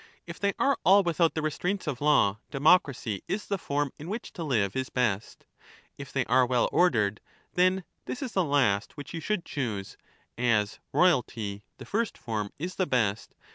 [0.25, 3.93] If they are all without the lawless and restraints of law, democracy is the form
[3.99, 5.45] in which to live is the worst best;
[5.95, 7.21] if they are well ordered,
[7.53, 9.97] then this is the last which goygrn you should choose,
[10.39, 13.47] as royalty, the first form, is the best, with ments.